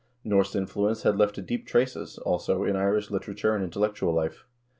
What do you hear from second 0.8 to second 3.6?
had left deep traces, also, in Irish liter ature